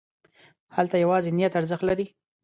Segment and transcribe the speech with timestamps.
[0.75, 2.05] هلته یوازې نیت ارزښت لري.